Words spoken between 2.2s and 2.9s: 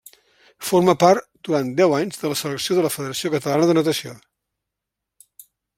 de la selecció de